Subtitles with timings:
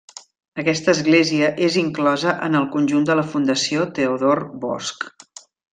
[0.61, 5.11] Aquesta església és inclosa en el conjunt de la Fundació Teodor Bosch.